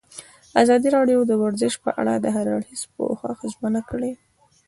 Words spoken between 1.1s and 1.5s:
د